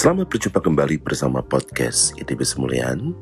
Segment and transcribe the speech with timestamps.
[0.00, 3.12] Selamat berjumpa kembali bersama podcast ITB Semulian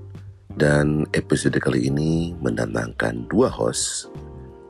[0.55, 4.15] dan episode kali ini mendatangkan dua host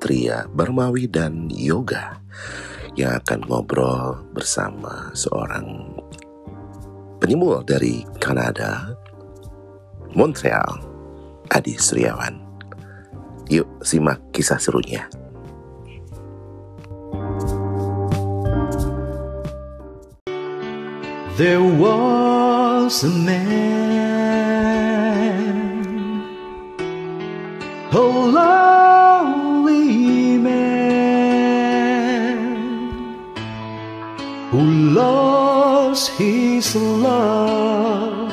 [0.00, 2.16] Tria Barmawi dan Yoga
[2.96, 6.00] yang akan ngobrol bersama seorang
[7.20, 8.96] penyemul dari Kanada,
[10.16, 10.80] Montreal,
[11.52, 12.40] Adi Suryawan.
[13.52, 15.04] Yuk simak kisah serunya.
[21.38, 23.46] There was a man,
[27.92, 28.00] a
[28.38, 29.76] lonely
[30.38, 31.28] man,
[34.50, 38.32] who lost his love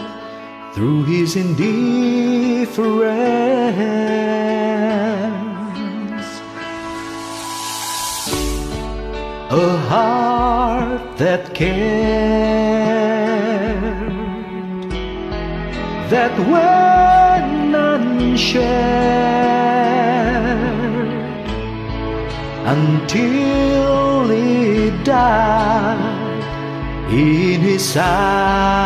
[0.74, 1.86] through his indifference.
[9.52, 12.65] A heart that cared,
[16.10, 18.70] that when unshared,
[22.70, 26.46] until it died
[27.10, 28.86] in his silence.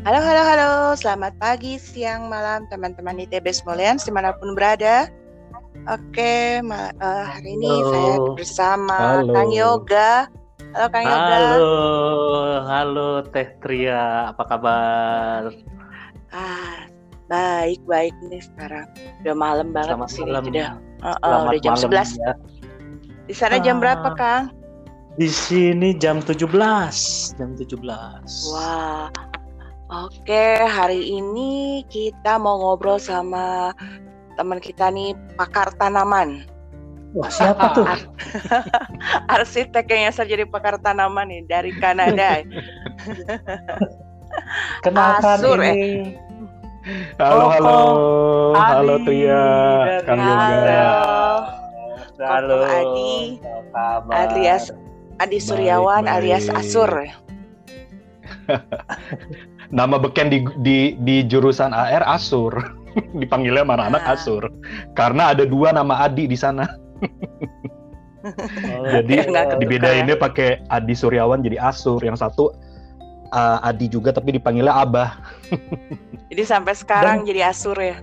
[0.00, 0.70] Halo, halo, halo.
[0.98, 5.06] Selamat pagi, siang, malam, teman-teman ITB Smoleans di mana pun berada.
[5.88, 7.88] Oke, ma- eh, hari ini Halo.
[7.88, 9.32] saya bersama Halo.
[9.32, 10.12] Kang Yoga.
[10.70, 11.36] Halo, Kang Yoga.
[11.40, 11.74] Halo,
[12.62, 15.48] halo Teh Tria, apa kabar?
[16.30, 16.84] Ah,
[17.26, 18.86] baik, baik nih sekarang.
[19.24, 20.28] Udah malam banget Selamat sini.
[20.28, 20.42] malam.
[20.44, 22.10] Udah, eh, eh, Selamat udah jam malam 11.
[22.14, 22.32] ya.
[23.24, 23.80] Di sana jam Ah.
[23.80, 24.44] berapa, Kang?
[25.16, 28.52] Di sini jam 17, jam 17.
[28.52, 29.08] Wah.
[29.90, 33.74] Oke, hari ini kita mau ngobrol sama
[34.36, 36.46] teman kita nih pakar tanaman.
[37.10, 37.82] Wah, siapa tuh?
[37.82, 38.06] Ar-
[39.42, 42.38] Arsitek yang nyasar jadi pakar tanaman nih dari Kanada.
[44.86, 45.74] Kenalkan Asur, eh.
[45.74, 45.90] ini.
[47.20, 47.76] Halo, Koko, halo,
[48.56, 49.44] halo Adi Tria,
[50.08, 50.32] Kang Halo.
[50.32, 50.80] Yoga.
[52.20, 52.58] Halo.
[52.64, 53.36] Adi,
[54.08, 54.72] alias
[55.20, 56.16] Adi Suryawan baik.
[56.16, 56.88] alias Asur.
[59.76, 62.56] Nama beken di, di, di jurusan AR Asur,
[63.20, 64.14] dipanggilnya sama anak Ah.
[64.16, 64.42] Asur,
[64.98, 66.66] karena ada dua nama Adi di sana.
[68.20, 72.52] Oh, Jadi ketukar dibedainnya pakai Adi Suryawan jadi Asur, yang satu
[73.32, 75.18] uh, Adi juga tapi dipanggilnya Abah.
[76.30, 77.98] Jadi sampai sekarang jadi Asur ya.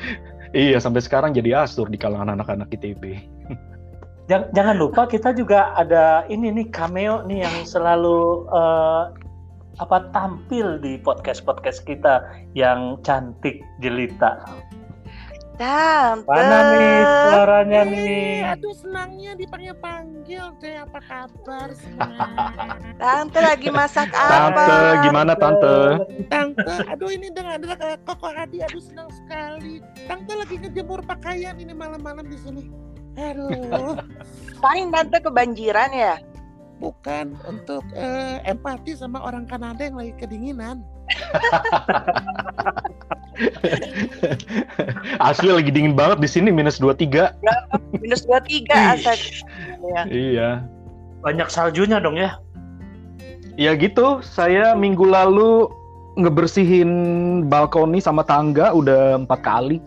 [0.52, 3.24] Iya, sampai sekarang jadi Asur di kalangan anak-anak ITB.
[4.28, 9.04] Jangan, jangan lupa kita juga ada ini nih cameo nih yang selalu eh,
[9.80, 14.44] apa tampil di podcast-podcast kita yang cantik jelita.
[15.58, 16.30] Tante.
[16.30, 18.38] Mana nih suaranya Eh, nih?
[18.48, 22.34] aduh senangnya dipanggil-panggil teh apa kabar senang.
[23.02, 25.02] Tante lagi masak Tante, apa?
[25.02, 25.78] gimana Tante?
[26.30, 29.82] Tante, aduh ini dengan ada kayak Koko Adi, aduh senang sekali.
[30.06, 32.62] Tante lagi ngejemur pakaian ini malam-malam di sini.
[33.18, 33.98] Aduh,
[34.64, 36.16] Paling tante kebanjiran ya?
[36.78, 40.86] bukan untuk eh, empati sama orang Kanada yang lagi kedinginan.
[45.30, 47.38] Asli lagi dingin banget di sini minus 23.
[48.04, 48.94] Minus 23 Ih.
[48.98, 49.20] aset.
[49.82, 50.02] Ya.
[50.10, 50.50] Iya.
[51.22, 52.38] Banyak saljunya dong ya?
[53.58, 55.66] Ya gitu, saya minggu lalu
[56.18, 56.90] ngebersihin
[57.50, 59.82] balkoni sama tangga udah empat kali.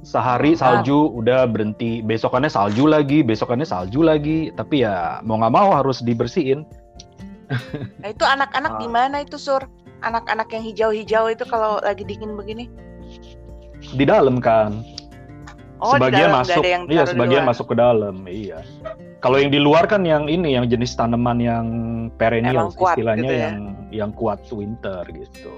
[0.00, 4.48] Sehari salju udah berhenti, besokannya salju lagi, besokannya salju lagi.
[4.56, 6.64] Tapi ya mau nggak mau harus dibersihin.
[8.00, 8.80] Nah, itu anak-anak Ah.
[8.80, 9.64] gimana itu Sur?
[10.00, 12.70] Anak-anak yang hijau-hijau itu kalau lagi dingin begini?
[13.94, 14.82] Di dalam kan,
[15.78, 17.50] Oh, di sebagian dalam, nggak masuk, ada yang iya di sebagian luar.
[17.54, 18.58] masuk ke dalam, iya.
[19.22, 21.66] Kalau yang di luar kan yang ini, yang jenis tanaman yang
[22.18, 23.42] perennial, kuat istilahnya gitu ya.
[23.46, 23.58] yang
[23.94, 25.54] yang kuat winter gitu.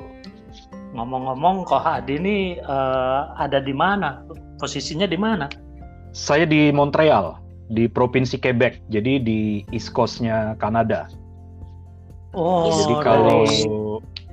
[0.93, 4.21] Ngomong-ngomong, kok Adi ini eh, ada di mana?
[4.61, 5.49] Posisinya di mana?
[6.13, 7.41] Saya di Montreal,
[7.73, 11.09] di provinsi Quebec, jadi di East Coast-nya Kanada.
[12.37, 13.41] Oh, jadi dari- kalau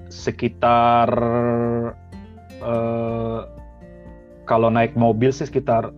[0.09, 1.09] sekitar
[2.59, 3.39] eh,
[4.47, 5.91] kalau naik mobil sih sekitar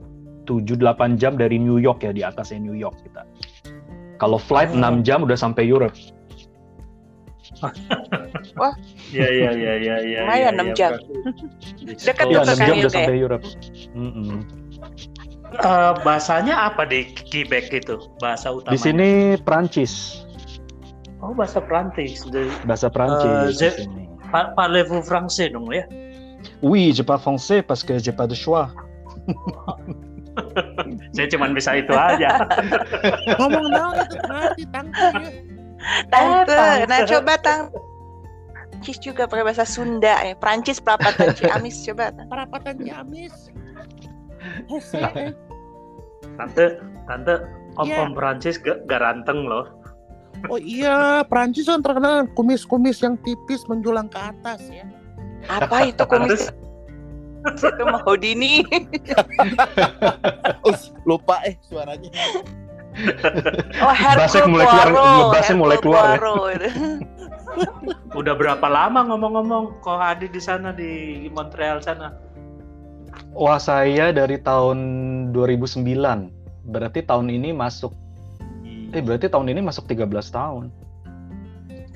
[0.49, 3.21] 7-8 jam dari New York ya di atasnya New York kita.
[4.17, 4.81] Kalau flight Oh.
[4.81, 5.93] 6 jam udah sampai Europe.
[9.09, 10.19] Iya iya iya iya iya.
[10.23, 10.91] Lumayan, iya, enam iya, jam.
[11.97, 12.89] Dekat Iya, tuh ke 6 jam udah ya?
[12.93, 13.45] sampai Europe.
[13.97, 14.37] Mm-mm.
[15.49, 17.97] Eh, bahasanya apa di Quebec itu?
[18.21, 18.73] Bahasa utamanya?
[18.75, 19.09] Di sini
[19.41, 20.21] Prancis,
[21.19, 22.23] Oh, bahasa Prancis.
[22.25, 23.27] Di- bahasa Prancis.
[23.27, 24.03] Eh, di Ze- sini.
[24.29, 25.83] Pa- Parlez-vous français dong ya?
[26.63, 28.71] Oui, je parle français parce que j'ai pas de choix.
[31.11, 32.47] Saya cuma bisa itu aja.
[33.41, 33.67] Ngomong
[34.71, 35.29] tangga ya.
[36.07, 36.87] Tante, tante.
[36.87, 37.61] nah coba tang
[38.79, 40.31] Prancis juga pakai bahasa Sunda ya.
[40.39, 42.15] Prancis perapatan Ciamis coba.
[42.15, 43.51] Perapatan Ciamis.
[44.95, 45.35] Eh.
[46.39, 46.65] Tante,
[47.03, 47.33] tante,
[47.75, 48.07] om Iya.
[48.07, 49.67] om Prancis gak, gak ranteng loh.
[50.47, 54.87] Oh iya, Prancis kan terkenal kumis-kumis yang tipis menjulang ke atas ya.
[55.51, 56.47] Apa itu kumis?
[57.43, 58.63] Itu mah Houdini.
[60.69, 62.11] Us, lupa eh suaranya.
[63.79, 66.19] Oh, Hercule mulai keluar- bassnya mulai keluar ya.
[66.55, 66.71] Itu.
[68.19, 72.13] udah berapa lama ngomong-ngomong kok Adi di sana di Montreal sana?
[73.33, 74.77] Wah, saya dari tahun
[75.33, 75.85] 2009.
[76.69, 77.93] Berarti tahun ini masuk
[78.89, 80.73] eh berarti tahun ini masuk 13 tahun.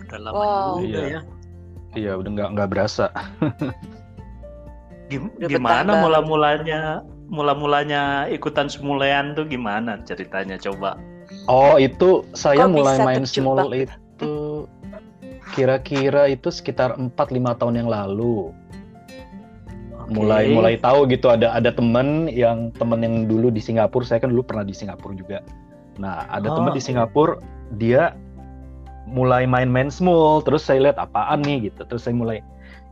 [0.04, 0.74] Udah lama Wow.
[0.80, 1.02] juga Iya.
[1.10, 1.22] ya.
[1.94, 3.06] Iya, udah nggak nggak berasa.
[5.10, 6.80] Gim- Udah gimana mula-mulanya
[7.30, 10.98] mula-mulanya ikutan semulean tuh gimana ceritanya coba?
[11.46, 13.90] Oh, itu saya Kok mulai main small gitu?
[13.90, 14.34] itu
[15.54, 17.14] kira-kira itu sekitar 4-5
[17.54, 18.50] tahun yang lalu.
[19.94, 20.14] Oke.
[20.14, 24.30] Mulai mulai tahu gitu ada ada temen yang temen yang dulu di Singapura, saya kan
[24.30, 25.40] dulu pernah di Singapura juga.
[26.00, 26.56] Nah, ada Oh.
[26.62, 27.38] temen di Singapura,
[27.78, 28.14] dia
[29.06, 31.86] mulai main-main small, terus saya lihat apaan nih gitu.
[31.86, 32.40] Terus saya mulai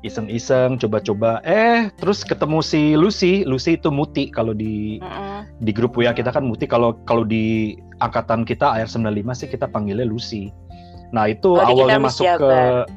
[0.02, 5.46] iseng-iseng coba-coba eh terus ketemu si Lucy Lucy itu Muti kalau di Mm-mm.
[5.62, 10.10] di grup WA kita kan Muti kalau kalau di angkatan kita AR95 sih kita panggilnya
[10.10, 10.50] Lucy.
[11.14, 12.90] Nah, itu Oh, awalnya Miss masuk ke Jabar.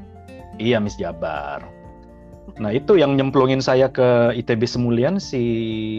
[0.57, 1.61] Iya, Miss Jabar.
[2.57, 5.43] Nah, itu yang nyemplungin saya ke ITB Semulian si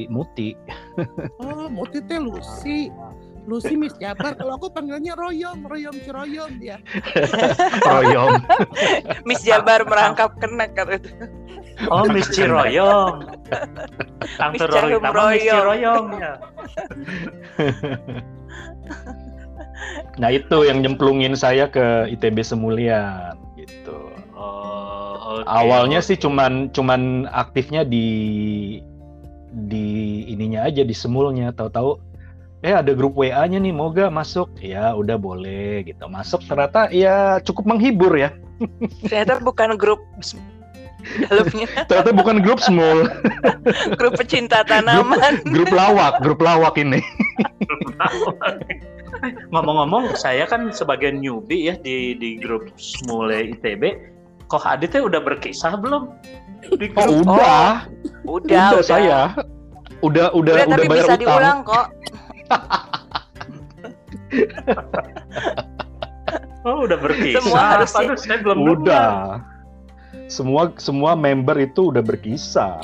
[0.10, 0.58] Muti.
[1.38, 2.90] Oh, Muti teh Lucy.
[3.46, 4.34] Lucy Miss Jabar.
[4.36, 6.82] Kalau aku panggilnya Royom, Royom Ciroyom dia.
[7.90, 8.42] Royom.
[9.24, 11.10] Miss Jabar merangkap kena kata itu.
[11.94, 13.30] Oh, Miss Ciroyong.
[14.42, 15.46] Tante Miss Rori Cahum Tama Miss Royong.
[15.46, 16.34] Ciroyong ya.
[20.16, 24.16] Nah, itu yang nyemplungin saya ke ITB Semulian gitu.
[24.32, 25.48] Oh, oke.
[25.48, 28.08] Awalnya sih cuman cuman aktifnya di
[29.56, 32.00] di ininya aja di semulnya tahu-tahu
[32.66, 37.38] eh ada grup WA-nya nih mau gak masuk ya udah boleh gitu masuk ternyata ya
[37.46, 38.34] cukup menghibur ya
[39.06, 40.02] Ternyata bukan grup
[41.22, 43.06] dalamnya ternyata bukan grup small
[44.00, 45.38] grup pecinta tanaman.
[45.54, 47.06] grup lawak grup lawak ini
[49.54, 54.12] Ngomong-ngomong, saya kan sebagai newbie ya di di grup Smule ITB.
[54.52, 56.12] Kok Aditnya udah berkisah belum?
[56.78, 57.26] Di grup?
[57.26, 57.88] oh udah
[58.28, 59.32] Udah, udah, saya
[60.04, 61.86] udah udah Udah, udah, tapi bayar bisa utang diulang kok.
[66.66, 67.46] Oh, udah berkisah.
[67.46, 68.02] Semua harus ya.
[68.02, 69.38] Aduh, saya belum udah
[70.26, 72.82] semua semua member itu udah berkisah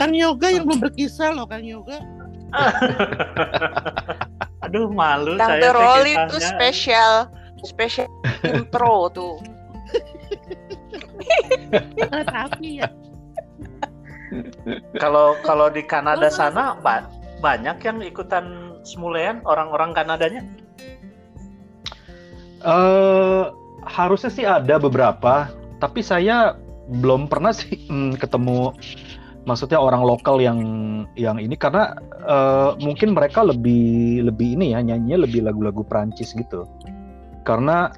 [0.00, 2.00] Kang Yoga yang belum berkisah loh, Kang Yoga.
[4.64, 7.28] Aduh, malu Tante saya teh Rolly itu spesial
[7.60, 8.08] spesial
[8.48, 9.36] intro tuh.
[12.08, 12.88] Tapi ya.
[14.96, 20.42] Kalau kalau di Kanada sana ba- banyak yang ikutan Smulean orang-orang Kanadanya.
[22.62, 23.44] Eh
[23.88, 25.48] harusnya sih ada beberapa,
[25.78, 26.58] tapi saya
[26.88, 28.74] belum pernah sih mm, ketemu
[29.48, 30.60] maksudnya orang lokal yang
[31.16, 31.96] yang ini karena
[32.26, 36.68] eh, mungkin mereka lebih lebih ini ya nyanyinya lebih lagu-lagu Prancis gitu.
[37.48, 37.88] Karena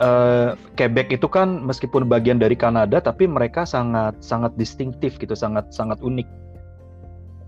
[0.00, 5.68] eh, Quebec itu kan meskipun bagian dari Kanada tapi mereka sangat sangat distintif gitu, sangat
[5.74, 6.28] sangat unik.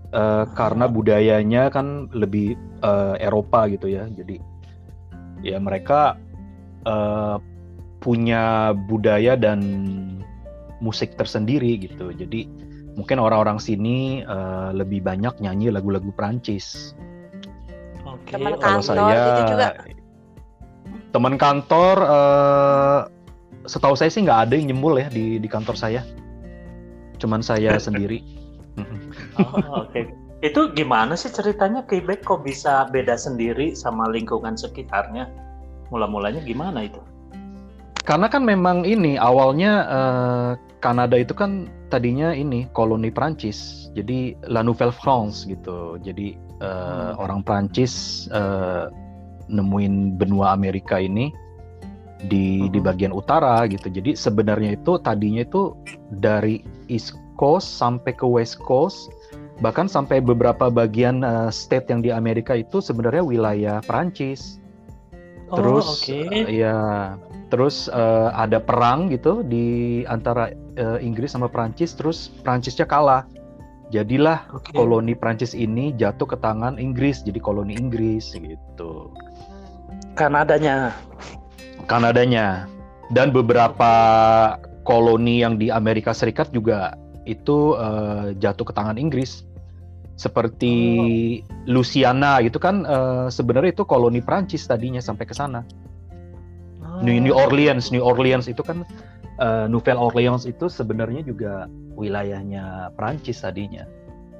[0.09, 4.09] Eh, karena budayanya kan lebih eh, Eropa gitu ya.
[4.09, 4.41] Jadi
[5.45, 6.17] ya mereka
[6.81, 7.37] eh,
[8.01, 9.61] punya budaya dan
[10.81, 12.09] musik tersendiri gitu.
[12.09, 12.49] Jadi
[12.97, 16.97] mungkin orang-orang sini eh, lebih banyak nyanyi lagu-lagu Prancis.
[18.01, 18.33] Oke.
[18.33, 19.69] Teman Kalau Kantor saya gitu juga.
[21.09, 22.99] teman kantor eh,
[23.69, 26.01] setahu saya sih nggak ada yang nyembul ya di di kantor saya.
[27.21, 28.25] Cuman saya sendiri.
[29.39, 30.11] Oh, Oke.
[30.39, 35.27] Itu gimana sih ceritanya Quebec kok bisa beda sendiri sama lingkungan sekitarnya?
[35.91, 37.03] Mula-mulanya gimana itu?
[38.07, 44.63] Karena kan memang ini awalnya eh, Kanada itu kan tadinya ini koloni Prancis, jadi La
[44.63, 45.99] Nouvelle France gitu.
[45.99, 48.87] Jadi eh, orang Prancis eh,
[49.51, 51.35] nemuin benua Amerika ini
[52.31, 52.87] di di Mhm.
[52.87, 53.91] bagian utara gitu.
[53.91, 55.75] Jadi sebenarnya itu tadinya itu
[56.15, 59.11] dari East Coast sampai ke West Coast,
[59.59, 64.59] bahkan sampai beberapa bagian eh, state yang di Amerika itu sebenarnya wilayah Prancis.
[65.49, 66.19] Terus oh, oke.
[66.45, 66.77] eh, ya
[67.49, 73.25] terus eh, ada perang gitu di antara eh, Inggris sama Prancis terus Prancisnya kalah.
[73.89, 74.69] Jadilah Oke.
[74.77, 79.09] koloni Prancis ini jatuh ke tangan Inggris, jadi koloni Inggris gitu.
[80.13, 80.93] Kanadanya.
[81.89, 82.69] Kanadanya
[83.09, 83.93] dan beberapa
[84.85, 86.93] koloni yang di Amerika Serikat juga
[87.25, 89.48] itu eh, jatuh ke tangan Inggris.
[90.19, 90.75] Seperti
[91.63, 95.63] Louisiana gitu kan eh, sebenarnya itu koloni Prancis tadinya sampai ke sana.
[96.99, 98.83] New, New Orleans, New Orleans itu kan
[99.39, 103.87] eh, Nouvelle Orleans itu sebenarnya juga wilayahnya Prancis tadinya,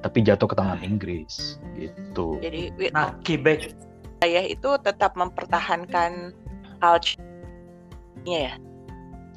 [0.04, 2.36] tapi jatuh ke tangan Inggris gitu.
[2.44, 3.72] Jadi Nah, Quebec.
[4.20, 6.36] wilayah itu tetap mempertahankan
[6.84, 8.54] culture-nya ya.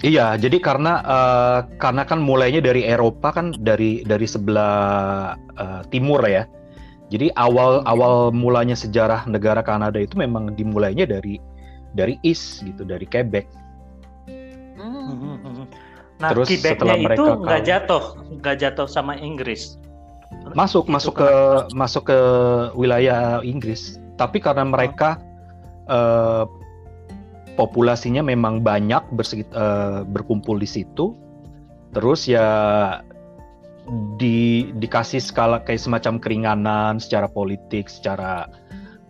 [0.02, 6.26] Iya, jadi karena eh, karena kan mulainya dari Eropa kan dari dari sebelah eh, timur
[6.26, 6.50] ya.
[7.14, 11.38] Jadi awal awal mulanya sejarah negara Kanada itu memang dimulainya dari
[11.94, 13.46] dari East gitu, dari Quebec.
[14.82, 15.70] Hmm.
[16.18, 17.62] Nah, Terus Quebecnya setelah itu mereka nggak kalah.
[17.62, 18.04] jatuh,
[18.42, 19.78] nggak jatuh sama Inggris.
[20.58, 21.32] Masuk Itu masuk ke
[21.78, 22.20] masuk ke
[22.74, 24.02] wilayah Inggris.
[24.18, 25.22] Tapi karena mereka
[25.86, 26.44] eh,
[27.54, 31.14] populasinya memang banyak bersegit- eh, berkumpul di situ,
[31.94, 32.48] terus ya
[34.16, 38.48] di dikasih skala kayak semacam keringanan secara politik, secara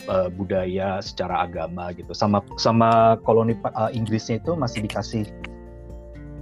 [0.09, 2.11] eh, budaya, secara agama gitu.
[2.11, 5.23] Sama sama koloni eh, Inggrisnya itu masih dikasih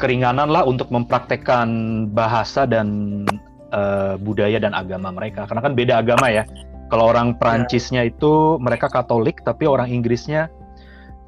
[0.02, 1.70] keringanan lah untuk mempraktekkan
[2.10, 3.22] bahasa dan
[3.70, 5.46] eh, budaya dan agama mereka.
[5.46, 6.48] Karena kan beda agama ya.
[6.92, 10.52] Kalau orang Perancisnya itu mereka Katolik, tapi orang Inggrisnya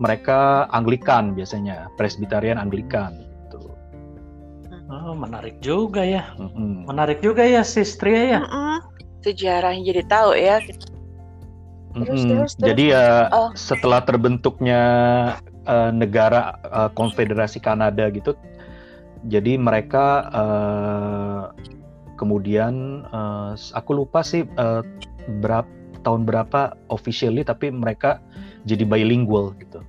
[0.03, 3.15] mereka Anglikan biasanya, Presbyterian Anglikan.
[3.47, 3.71] Gitu.
[4.91, 6.27] Oh, menarik juga ya.
[6.35, 6.83] Mm-mm.
[6.91, 8.39] Menarik juga ya, Sistria ya.
[8.43, 8.83] Mm-mm.
[9.23, 10.59] Sejarahnya jadi tahu ya.
[10.59, 10.83] Terus,
[11.95, 12.51] terus, terus.
[12.59, 13.55] Jadi ya Oh.
[13.55, 14.81] setelah terbentuknya
[15.63, 18.35] eh, negara eh, Konfederasi Kanada gitu,
[19.31, 21.43] jadi mereka eh,
[22.19, 24.81] kemudian eh, aku lupa sih eh,
[25.39, 25.69] berapa
[26.03, 28.19] tahun berapa officially, tapi mereka
[28.67, 29.79] jadi bilingual gitu.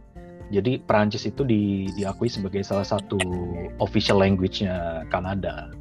[0.54, 3.18] Jadi Perancis itu di- diakui sebagai salah satu
[3.82, 5.74] official language-nya Kanada.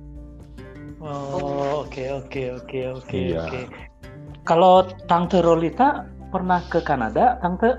[0.97, 3.45] Oh, oke oke oke oke Iya.
[3.45, 3.59] oke.
[4.49, 7.77] Kalau Tante Rolita pernah ke Kanada, Tante?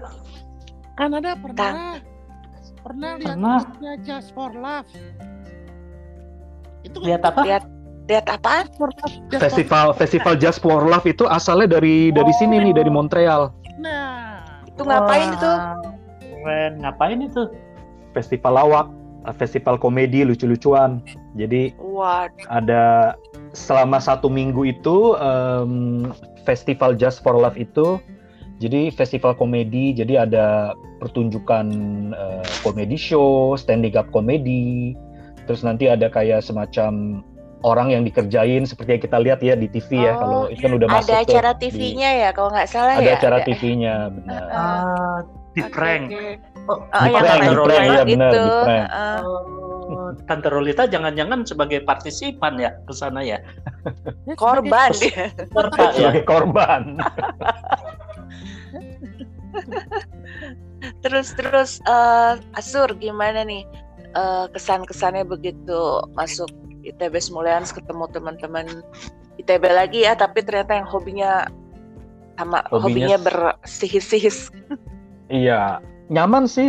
[0.94, 1.98] Kanada pernah.
[2.84, 3.60] Pernah lihat Pernah.
[4.04, 4.86] Just for Love.
[6.84, 7.40] Itu kan Lihat apa?
[7.42, 7.64] Lihat
[8.04, 8.24] lihat?
[8.28, 8.68] Just.
[9.32, 13.50] Just for- Festival Festival Jazz for Love itu asalnya dari dari sini nih dari Montreal.
[13.80, 15.52] Nah, Itu ngapain Wah, itu?
[16.44, 17.48] Keren, ngapain itu?
[18.12, 18.86] Festival lawak,
[19.34, 21.00] festival komedi lucu-lucuan.
[21.34, 23.16] Jadi Wah, ada
[23.56, 26.12] selama satu minggu itu em,
[26.44, 27.96] festival Just for Love itu
[28.58, 31.66] jadi festival komedi jadi ada pertunjukan
[32.14, 34.94] eh, komedi show standing up komedi
[35.46, 37.22] terus nanti ada kayak semacam
[37.62, 40.72] orang yang dikerjain seperti yang kita lihat ya di TV ya Oh, kalau itu kan
[40.74, 43.16] udah masuk ada acara TV-nya ya kalau nggak salah ada ya.
[43.18, 43.46] acara Ada.
[43.46, 45.18] TV-nya benar Ah,
[45.54, 46.04] di prank.
[46.11, 46.23] oke.
[46.64, 48.42] Oh, Oh, Di yang prank, di prank ya, benar, gitu.
[48.44, 48.87] di prank.
[49.84, 53.38] Oh, Tante Rolita jangan-jangan sebagai partisipan ya ke sana ya.
[54.40, 55.28] korban dia.
[55.54, 55.92] Ya.
[55.92, 56.96] sebagai korban
[61.04, 63.64] Terus terus eh, Asur gimana nih
[64.16, 66.49] eh, kesan-kesannya begitu masuk
[66.84, 68.66] ITB Semulians ketemu teman-teman
[69.40, 71.49] ITB lagi ya tapi ternyata yang hobinya
[72.34, 74.49] sama Hobinya hobinya, bersihis-sihis.
[75.33, 75.81] Iya,
[76.12, 76.69] nyaman sih.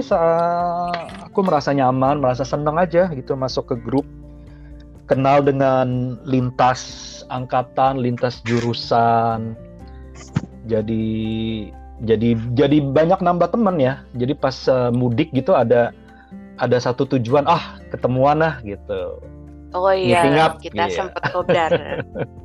[1.28, 4.08] Aku merasa nyaman, merasa senang aja gitu masuk ke grup.
[5.06, 9.54] Kenal dengan lintas angkatan, lintas jurusan.
[10.66, 11.06] Jadi
[12.02, 14.02] jadi jadi banyak nambah teman ya.
[14.18, 15.94] Jadi pas eh, mudik gitu ada
[16.58, 19.22] ada satu tujuan, ah ketemuan lah gitu.
[19.76, 20.96] Oh iya, Meeting up, kita iya.
[20.96, 21.70] sempat kopdar.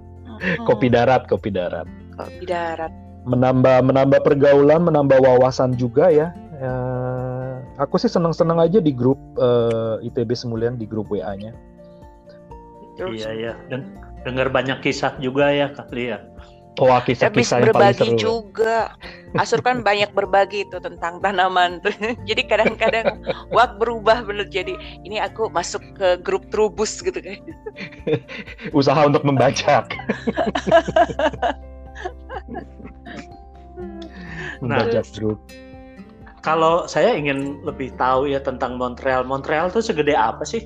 [0.68, 1.84] Kopi darat, kopi darat.
[2.16, 3.09] kopi darat.
[3.24, 6.32] Menambah menambah pergaulan, menambah wawasan juga ya.
[6.60, 11.56] Eh, aku sih senang-senang aja di grup eh, ITB Semulian di grup WA-nya.
[13.00, 13.52] Iya ya.
[13.72, 13.96] Dan
[14.28, 16.20] dengar banyak kisah juga ya kali ya.
[16.80, 18.20] Wah habis kisah-kisah yang paling berbagi seru.
[18.20, 18.96] juga.
[19.36, 21.84] Asur kan banyak berbagi itu tentang tanaman
[22.28, 23.20] jadi kadang-kadang
[23.52, 24.72] wak berubah bener jadi
[25.04, 27.36] ini aku masuk ke grup trubus gitu kan.
[28.78, 29.92] Usaha untuk membajak.
[34.60, 35.40] membajak grup.
[36.40, 39.28] Kalau saya ingin lebih tahu ya tentang Montreal.
[39.28, 40.64] Montreal tuh segede apa sih?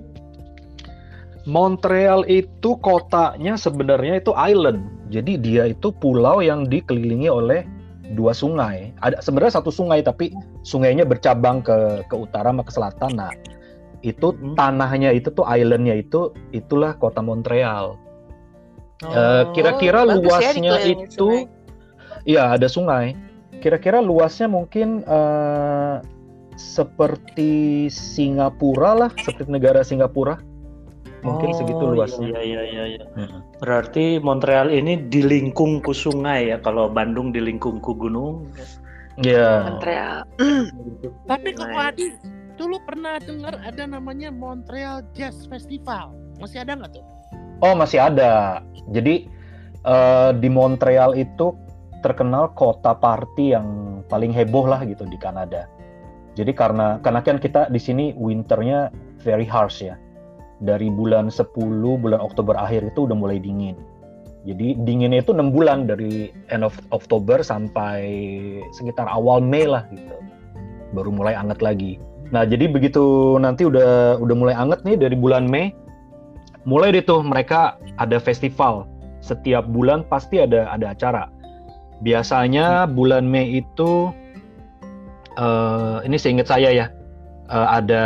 [1.44, 4.86] Montreal itu kotanya sebenarnya itu island.
[5.10, 7.66] Jadi dia itu pulau yang dikelilingi oleh
[8.14, 8.94] dua sungai.
[9.02, 10.30] Ada sebenarnya satu sungai tapi
[10.64, 13.12] sungainya bercabang ke ke utara sama ke selatan.
[13.18, 13.32] Nah,
[14.00, 14.54] itu Hmm.
[14.56, 17.98] tanahnya itu tuh islandnya itu itulah kota Montreal.
[19.04, 22.24] Eh, kira-kira bagus ya luasnya itu, sungai.
[22.24, 23.12] iya ada sungai.
[23.64, 25.96] Kira-kira luasnya mungkin eh,
[26.60, 30.36] seperti Singapura lah, seperti negara Singapura.
[31.24, 32.36] Mungkin Oh, segitu luasnya.
[32.36, 33.04] Iya, iya, iya, iya.
[33.56, 36.60] Berarti Montreal ini dilingkung ku sungai ya.
[36.60, 38.44] Kalau Bandung dilingkung ku gunung.
[39.24, 39.72] Iya.
[39.72, 40.28] Montreal.
[41.24, 41.80] Tapi kok Nice.
[41.88, 42.06] Adi,
[42.60, 46.12] dulu pernah dengar ada namanya Montreal Jazz Festival.
[46.36, 47.04] Masih ada nggak tuh?
[47.64, 48.60] Oh masih ada.
[48.92, 49.24] Jadi
[49.80, 51.56] eh, di Montreal itu
[52.04, 53.66] terkenal kota party yang
[54.12, 55.64] paling heboh lah gitu di Kanada.
[56.36, 58.92] Jadi karena karena kan kita di sini winternya
[59.24, 59.96] very harsh ya.
[60.60, 63.80] Dari bulan 10 bulan Oktober akhir itu udah mulai dingin.
[64.44, 68.04] Jadi dinginnya itu enam bulan dari end of Oktober sampai
[68.76, 70.20] sekitar awal Mei lah gitu.
[70.92, 71.96] Baru mulai anget lagi.
[72.28, 75.72] Nah, jadi begitu nanti udah udah mulai anget nih dari bulan Mei,
[76.68, 78.84] mulai deh tuh mereka ada festival.
[79.24, 81.32] Setiap bulan pasti ada ada acara.
[82.04, 84.12] Biasanya bulan Mei itu
[85.40, 86.86] eh, ini seingat saya ya
[87.48, 88.04] eh, ada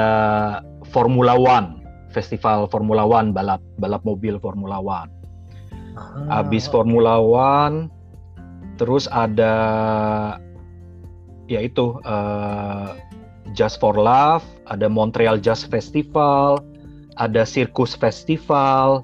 [0.88, 1.82] Formula One,
[2.14, 5.10] festival Formula One balap balap mobil Formula One.
[5.98, 7.90] Ah, Habis Formula One,
[8.78, 9.54] terus ada
[11.50, 12.90] yaitu eh,
[13.56, 16.60] Just for Love, ada Montreal Jazz Festival,
[17.16, 19.02] ada Circus Festival,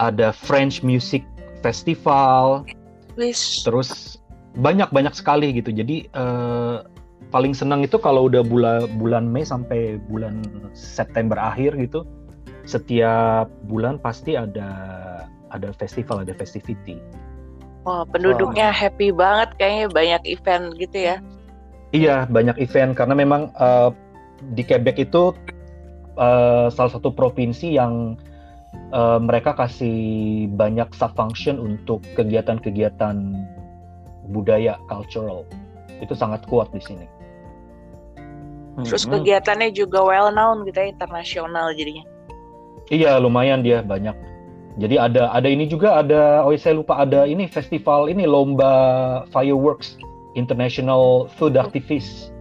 [0.00, 1.22] ada French Music
[1.60, 2.64] Festival,
[3.14, 3.62] Wish.
[3.62, 4.18] terus
[4.56, 5.72] banyak banyak sekali gitu.
[5.72, 6.76] Jadi eh,
[7.32, 10.44] paling senang itu kalau udah bulan bulan Mei sampai bulan
[10.76, 12.04] September akhir gitu,
[12.68, 14.70] setiap bulan pasti ada
[15.52, 17.00] ada festival, ada festivity.
[17.82, 21.16] Wah, penduduknya happy banget kayaknya banyak event gitu ya.
[21.92, 23.90] Iya, banyak event karena memang eh,
[24.54, 25.36] di Quebec itu
[26.16, 28.16] eh, salah satu provinsi yang
[28.92, 33.16] eh, mereka kasih banyak sub function untuk kegiatan-kegiatan
[34.30, 35.42] budaya cultural.
[35.98, 37.06] Itu sangat kuat di sini.
[38.80, 39.20] Terus mhm.
[39.20, 42.04] kegiatannya juga well known gitu ya, internasional jadinya.
[42.88, 44.16] Iya, lumayan dia banyak.
[44.80, 48.72] Jadi ada ada ini juga ada oh saya lupa ada ini festival ini lomba
[49.28, 50.00] fireworks
[50.32, 52.32] International Food Activist.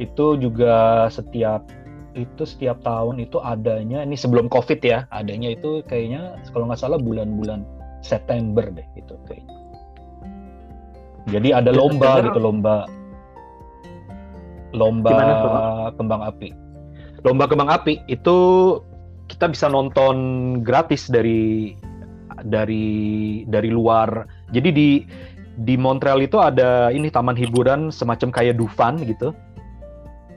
[0.00, 1.68] Itu juga setiap
[2.16, 6.96] itu setiap tahun itu adanya ini sebelum Covid ya, adanya itu kayaknya kalau nggak salah
[6.96, 7.68] bulan-bulan
[8.00, 9.65] September deh itu kayaknya.
[11.26, 12.76] Jadi ada Dengar- lomba gitu lomba
[14.76, 15.34] lomba Gimana
[15.96, 16.48] kembang api.
[17.24, 18.36] Lomba kembang api itu
[19.26, 20.16] kita bisa nonton
[20.62, 21.74] gratis dari
[22.46, 24.28] dari dari luar.
[24.52, 24.88] Jadi di
[25.56, 29.32] di Montreal itu ada ini taman hiburan semacam kayak Dufan gitu.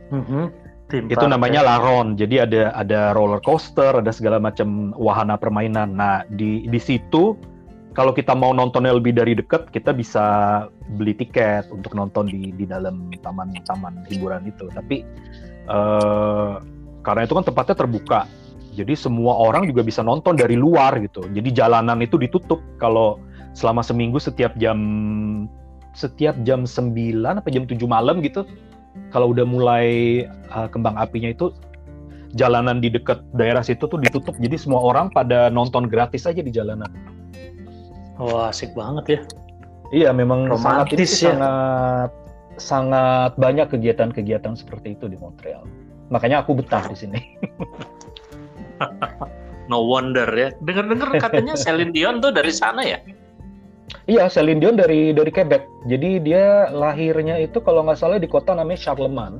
[0.10, 0.43] Mhm.
[0.89, 1.67] Theme Itu park namanya ya.
[1.75, 2.17] Laron.
[2.17, 5.93] Jadi ada ada roller coaster, ada segala macam wahana permainan.
[5.93, 7.38] Nah, di di situ
[7.97, 10.25] kalau kita mau nontonnya lebih dari dekat, kita bisa
[10.93, 14.69] beli tiket untuk nonton di di dalam taman-taman hiburan itu.
[14.69, 15.02] Tapi
[15.67, 16.54] eh,
[17.02, 18.30] karena itu kan tempatnya terbuka,
[18.78, 21.25] jadi semua orang juga bisa nonton dari luar gitu.
[21.34, 23.17] Jadi jalanan itu ditutup kalau
[23.58, 24.80] selama seminggu setiap jam
[25.97, 28.45] setiap jam 9 apa jam 7 malam gitu.
[29.10, 30.23] Kalau udah mulai
[30.54, 31.52] uh, kembang apinya itu
[32.38, 34.38] jalanan di dekat daerah situ tuh ditutup.
[34.38, 37.18] Jadi semua orang pada nonton gratis aja di jalanan.
[38.19, 39.19] Wah, asik banget ya.
[39.89, 41.34] Iya, memang sangat Romantis ya.
[41.34, 42.12] sangat
[42.60, 45.63] sangat banyak kegiatan-kegiatan seperti itu di Montreal.
[46.12, 47.19] Makanya aku betah di sini.
[49.69, 50.49] No wonder ya.
[50.65, 52.99] Dengar-dengar katanya Celine Dion tuh dari sana ya.
[54.10, 55.62] Iya, Celine Dion dari dari Quebec.
[55.86, 59.39] Jadi dia lahirnya itu kalau nggak salah di kota namanya Charlemagne.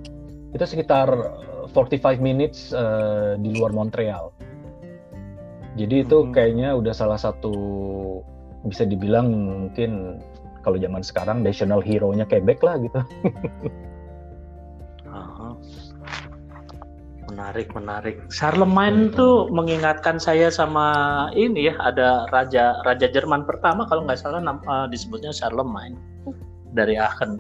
[0.54, 4.30] Itu sekitar eh, 45 minutes eh, di luar Montreal.
[5.78, 6.32] Jadi itu Hmm.
[6.34, 7.54] kayaknya udah salah satu
[8.68, 10.20] bisa dibilang mungkin
[10.64, 13.00] kalau zaman sekarang national hero-nya Quebec lah gitu.
[15.10, 15.56] Aha.
[17.30, 18.16] Menarik, menarik.
[18.34, 20.88] Charlemagne tuh mengingatkan saya sama
[21.38, 25.96] ini ya, ada raja raja Jerman pertama kalau nggak salah nam- eh, disebutnya Charlemagne
[26.74, 27.38] dari Aachen.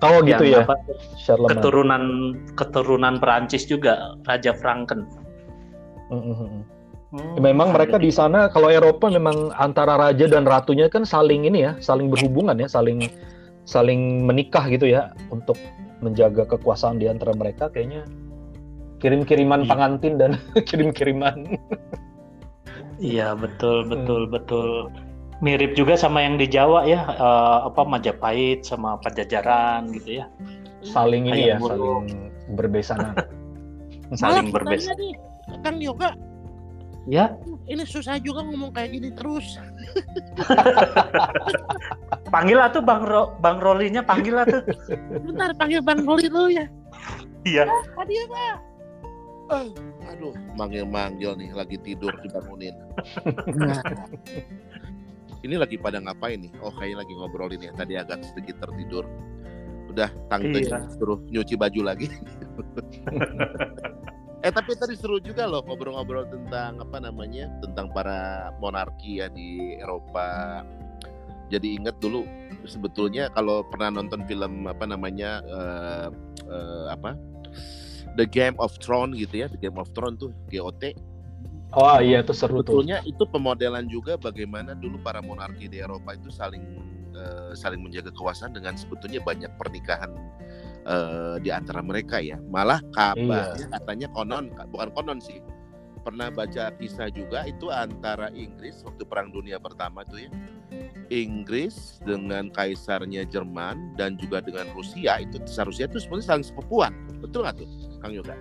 [0.00, 0.74] Oh gitu ya, Yang apa,
[1.20, 1.52] Charlemagne.
[1.60, 2.04] keturunan
[2.56, 5.04] keturunan Perancis juga, Raja Franken.
[6.08, 6.62] Mm, mm, mm.
[7.10, 11.66] Hmm, Memang mereka di sana kalau Eropa memang antara raja dan ratunya kan saling ini
[11.66, 13.10] ya, saling berhubungan ya, saling
[13.66, 15.58] saling menikah gitu ya untuk
[15.98, 18.06] menjaga kekuasaan di antara mereka kayaknya
[18.98, 19.68] kirim-kiriman Iya.
[19.68, 20.30] pengantin dan
[20.70, 21.58] kirim-kiriman.
[23.00, 23.90] Iya betul Hmm.
[23.90, 24.68] betul betul
[25.40, 30.28] mirip juga sama yang di Jawa ya eh, apa Majapahit sama Pajajaran gitu ya
[30.84, 31.74] saling ini ya, Ayam bulu.
[31.74, 32.06] saling
[32.54, 33.14] berbesanan.
[34.20, 35.12] saling nih,
[35.64, 36.14] Kang Yoga,
[37.08, 37.32] Ya,
[37.64, 39.56] Ini susah juga ngomong kayak gini terus.
[42.34, 44.60] panggil atuh Bang Ro, Bang Rolinya panggil atuh.
[45.24, 46.68] Bentar panggil Bang Roli dulu ya.
[47.48, 47.64] Iya.
[47.96, 48.56] Tadi ya Pak.
[49.50, 49.66] Ah,
[50.12, 52.76] aduh, manggil-manggil nih lagi tidur dibangunin.
[53.58, 53.80] Nah.
[55.46, 56.52] Ini lagi pada ngapain nih?
[56.60, 57.72] Oh, kayaknya lagi ngobrolin ya.
[57.72, 59.08] Tadi agak sedikit tertidur.
[59.88, 60.84] Udah tangte Iya.
[60.94, 62.12] suruh nyuci baju lagi.
[64.40, 67.52] eh tapi tadi seru juga loh ngobrol-ngobrol tentang apa namanya?
[67.60, 70.64] Tentang para monarki ya di Eropa.
[71.50, 72.24] Jadi inget dulu
[72.64, 76.08] sebetulnya kalau pernah nonton film apa namanya eh,
[76.46, 77.18] eh, apa
[78.14, 80.94] The Game of Thrones gitu ya, The Game of Thrones tuh GOT.
[81.70, 82.82] Oh iya itu seru tuh.
[82.82, 86.64] Sebetulnya itu pemodelan juga bagaimana dulu para monarki di Eropa itu saling
[87.14, 90.10] eh, saling menjaga kekuasaan dengan sebetulnya banyak pernikahan
[90.86, 92.38] eh, di antara mereka ya.
[92.48, 95.40] Malah kabarnya katanya konon, bukan konon sih.
[96.00, 100.30] Pernah baca kisah juga itu antara Inggris waktu Perang Dunia Pertama tuh ya.
[101.10, 106.92] Inggris dengan kaisarnya Jerman dan juga dengan Rusia itu Rusia itu sebenarnya saling sepupuan.
[107.20, 107.68] Betul nggak tuh,
[108.00, 108.38] Kang Yoga?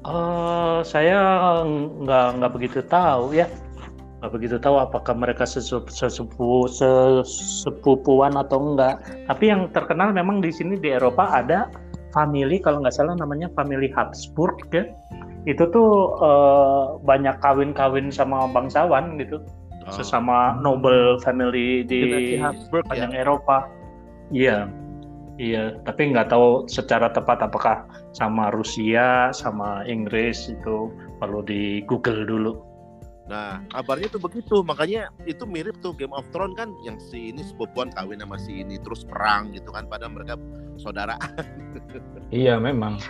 [0.00, 1.20] Eh, saya
[1.64, 3.46] nggak nggak begitu tahu ya.
[4.20, 9.00] Nggak begitu tahu apakah mereka sesupu, sesepu, sesepupuan atau enggak.
[9.24, 11.72] Tapi yang terkenal memang di sini di Eropa ada
[12.12, 14.84] family kalau nggak salah namanya family Habsburg ya.
[15.48, 19.40] Itu tuh eh, banyak kawin-kawin sama bangsawan gitu,
[19.88, 19.96] Oh.
[19.96, 23.08] sesama noble family di Habsburg ya.
[23.08, 23.56] sepanjang Eropa.
[24.28, 24.68] Iya,
[25.40, 25.74] iya.
[25.88, 32.52] Tapi nggak tahu secara tepat apakah sama Rusia, sama Inggris itu perlu di Google dulu.
[33.30, 34.66] Nah, kabarnya tuh begitu.
[34.66, 38.58] Makanya itu mirip tuh Game of Thrones kan yang si ini sepupuan kawin sama si
[38.58, 40.34] ini terus perang gitu kan padahal mereka
[40.76, 41.14] saudara.
[42.30, 43.02] Iya memang.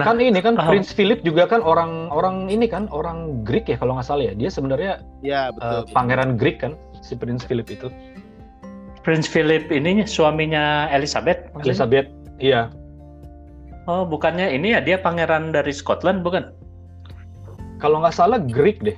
[0.00, 0.72] Nah, kan ini kan ah.
[0.72, 4.32] Prince Philip juga kan orang orang ini kan orang Greek ya kalau nggak salah ya.
[4.32, 5.84] Dia sebenarnya ya, betul.
[5.92, 7.92] pangeran Greek kan si Prince Philip itu.
[9.04, 11.52] Prince Philip ini suaminya Elizabeth.
[11.60, 12.08] Elizabeth.
[12.40, 12.72] Iya.
[13.84, 16.56] Oh, bukannya ini ya dia pangeran dari Scotland bukan?
[17.76, 18.96] Kalau nggak salah Greek deh.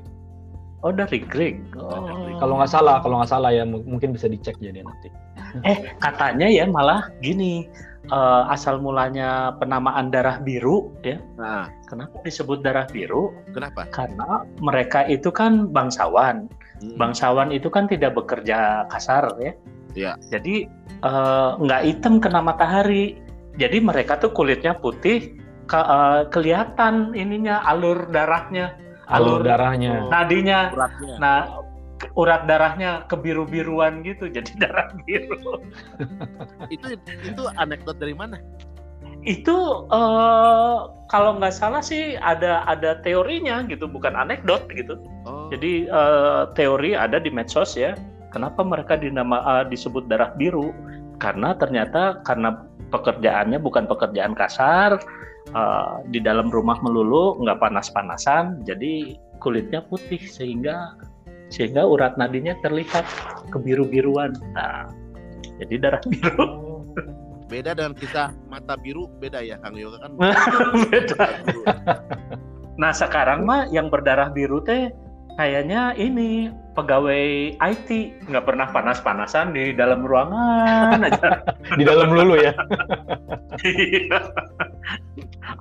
[0.84, 1.64] Oh, dari Greek.
[1.80, 2.04] Oh.
[2.36, 5.08] Kalau nggak salah, kalau nggak salah ya mu- mungkin bisa dicek jadi nanti.
[5.64, 7.64] Eh, katanya ya malah gini,
[8.10, 11.16] eh, asal mulanya penamaan darah biru ya.
[11.38, 13.30] Nah, Kenapa disebut darah biru?
[13.54, 13.86] kenapa?
[13.88, 16.50] Karena mereka itu kan bangsawan.
[16.82, 16.96] Hmm.
[16.98, 19.52] Bangsawan itu kan tidak bekerja kasar ya.
[19.94, 20.12] Iya.
[20.28, 20.66] Jadi
[21.00, 23.16] eh, nggak hitam kena matahari.
[23.54, 28.74] Jadi mereka tuh kulitnya putih, ke- eh, kelihatan ininya alur darahnya,
[29.08, 30.08] Alur darahnya.
[30.08, 30.72] nadinya.
[30.72, 31.14] Uratnya.
[31.20, 31.40] Nah,
[32.16, 35.60] urat darahnya kebiru-biruan gitu, jadi darah biru.
[36.68, 36.86] itu
[37.24, 38.40] itu anekdot dari mana?
[39.24, 45.00] Itu eh, kalau nggak salah sih ada ada teorinya gitu, bukan anekdot gitu.
[45.24, 45.48] Oh.
[45.48, 47.96] Jadi eh, teori ada di medsos ya.
[48.32, 50.74] Kenapa mereka dinama eh, disebut darah biru?
[51.22, 55.00] Karena ternyata karena pekerjaannya bukan pekerjaan kasar,
[55.54, 60.98] eh, di dalam rumah melulu, nggak panas-panasan, jadi kulitnya putih sehingga
[61.52, 63.06] sehingga urat nadinya terlihat
[63.54, 64.34] kebiru-biruan.
[64.56, 64.90] Nah,
[65.62, 66.46] jadi darah biru.
[67.44, 70.16] beda dengan kisah mata biru beda ya Kang Yoga kan.
[70.90, 71.24] Beda.
[72.80, 74.90] Nah sekarang mah yang berdarah biru teh
[75.36, 77.88] kayaknya ini pegawai IT
[78.26, 81.40] nggak pernah panas-panasan di dalam ruangan aja.
[81.74, 82.52] Di dalam lulu ya.
[83.62, 84.18] Iya.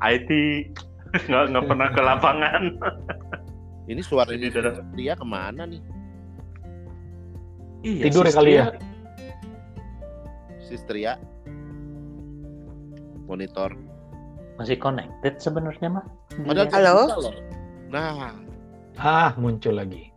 [0.03, 0.29] IT
[1.29, 2.63] nggak nggak pernah ke lapangan.
[3.83, 5.81] Ini suara ini darah- dia ke mana nih?
[7.83, 8.65] Iya, Tidur ya sis, kali ya?
[10.63, 11.13] Sistria
[13.25, 13.75] monitor.
[14.55, 16.05] Masih connected sebenarnya mah.
[16.45, 17.31] Padahal Dia- Halo?
[17.89, 18.31] Nah,
[18.93, 20.12] Ah muncul lagi.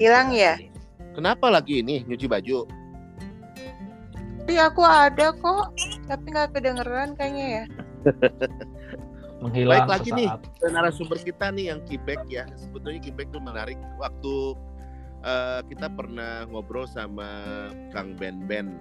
[0.00, 0.56] Hilang ya?
[1.12, 2.64] kenapa lagi ini nyuci baju?
[4.42, 5.76] Tapi aku ada kok,
[6.10, 7.64] tapi nggak kedengeran kayaknya ya.
[9.42, 10.28] Menghilang Baik lagi nih.
[10.30, 10.70] sesaat.
[10.70, 12.46] Narasumber kita nih yang Kibek ya.
[12.58, 13.78] Sebetulnya Kibek tuh menarik.
[13.98, 14.34] Waktu
[15.22, 17.26] eh, kita pernah ngobrol sama
[17.94, 18.78] Kang Ben Ben,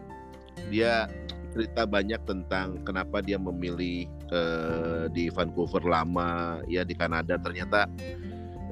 [0.74, 1.10] dia
[1.52, 7.38] cerita banyak tentang kenapa dia memilih eh, di Vancouver lama ya di Kanada.
[7.38, 7.86] Ternyata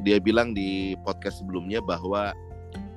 [0.02, 2.32] dia bilang di podcast sebelumnya bahwa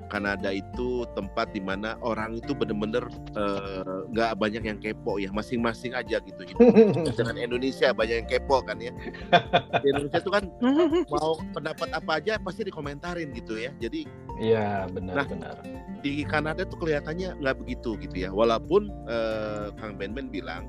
[0.06, 3.00] Kanada itu tempat di mana orang itu bener-bener
[3.32, 3.80] eh,
[4.12, 6.36] nggak banyak yang kepo ya masing-masing aja gitu
[7.16, 8.92] dengan Indonesia banyak yang kepo kan ya
[9.80, 10.44] di Indonesia tuh kan
[11.08, 14.04] mau pendapat apa aja pasti dikomentarin gitu ya jadi
[14.36, 14.92] Iya Nah.
[14.92, 15.56] benar-benar.
[16.02, 20.68] di Kanada tuh kelihatannya nggak begitu gitu ya walaupun eh, Kang Ben Ben bilang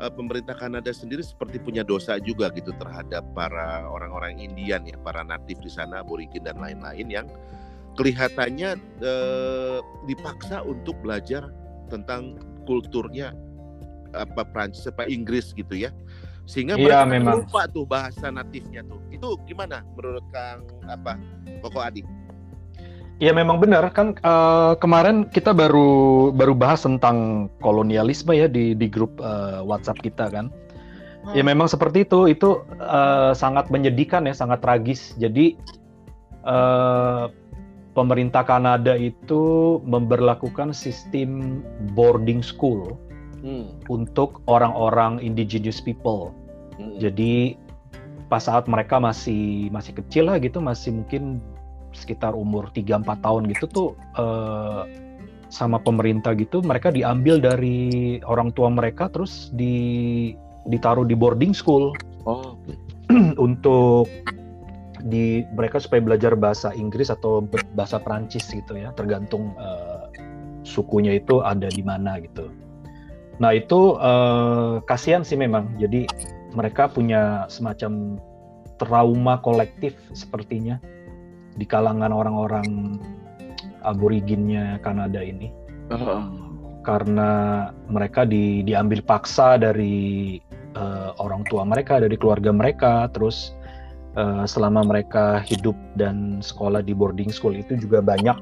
[0.00, 5.22] eh, pemerintah Kanada sendiri seperti punya dosa juga gitu terhadap para orang-orang Indian ya, para
[5.22, 7.26] natif di sana, aborigin dan lain-lain yang
[7.94, 11.50] kelihatannya eh, dipaksa untuk belajar
[11.92, 13.30] tentang kulturnya
[14.14, 15.90] apa Prancis apa Inggris gitu ya.
[16.44, 17.34] Sehingga Iya, mereka memang.
[17.46, 19.00] lupa tuh bahasa natifnya tuh.
[19.08, 21.16] Itu gimana menurut Kang apa
[21.64, 22.04] Koko Adi?
[23.22, 28.86] Iya memang benar kan eh, kemarin kita baru baru bahas tentang kolonialisme ya di di
[28.90, 30.50] grup eh, WhatsApp kita kan.
[31.32, 31.56] Ya Hmm.
[31.56, 35.14] memang seperti itu itu eh, sangat menyedihkan ya sangat tragis.
[35.16, 35.54] Jadi
[36.42, 37.24] eh,
[37.94, 41.62] pemerintah Kanada itu memberlakukan sistem
[41.94, 42.98] boarding school
[43.44, 43.76] Hmm.
[43.92, 46.32] untuk orang-orang indigenous people.
[46.80, 46.96] Hmm.
[46.96, 47.60] Jadi
[48.32, 51.44] pas saat mereka masih masih kecil lah gitu, masih mungkin
[51.94, 54.82] sekitar umur 3-4 tahun gitu tuh eh,
[55.48, 60.34] sama pemerintah gitu, mereka diambil dari orang tua mereka terus di
[60.66, 62.56] ditaruh di boarding school Oh,
[63.46, 64.08] untuk
[65.04, 67.44] di mereka supaya belajar bahasa Inggris atau
[67.76, 70.08] bahasa Perancis gitu ya, tergantung eh,
[70.64, 72.48] sukunya itu ada di mana gitu.
[73.44, 75.68] Nah itu eh, kasihan sih memang.
[75.76, 76.08] Jadi
[76.56, 78.16] mereka punya semacam
[78.80, 80.80] trauma kolektif sepertinya
[81.54, 82.98] di kalangan orang-orang
[83.84, 85.52] aboriginnya Kanada ini
[86.84, 87.30] karena
[87.88, 90.38] mereka di, diambil paksa dari
[90.76, 93.56] eh, orang tua mereka, dari keluarga mereka, terus
[94.14, 98.36] eh, selama mereka hidup dan sekolah di boarding school itu juga banyak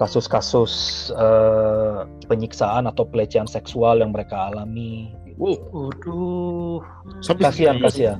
[0.00, 0.72] kasus-kasus
[1.12, 5.12] eh, penyiksaan atau pelecehan seksual yang mereka alami.
[5.38, 6.82] Waduh.
[7.22, 8.14] sampai Kasihan, Iya, iya.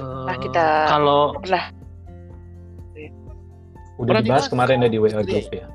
[0.00, 0.08] Kasihan.
[0.08, 0.24] Mm-mm.
[0.24, 1.64] Eh, Nah, kita- kalau Pernah
[4.00, 5.68] Udah Pernah dibahas kemarin ya di WA group ya.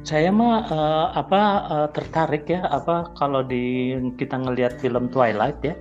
[0.00, 5.74] saya mah eh, apa eh, tertarik ya apa kalau di kita ngelihat film Twilight ya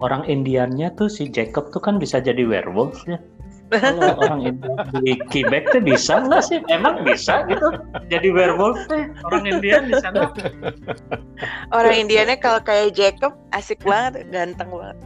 [0.00, 3.20] orang Indiannya tuh si Jacob tuh kan bisa jadi werewolf ya
[3.68, 7.68] kalau orang Indian di Quebec tuh bisa nggak sih emang bisa gitu
[8.08, 10.32] jadi werewolf tuh orang Indian di sana
[11.70, 14.98] orang Indianya kalau kayak Jacob asik banget, ganteng banget.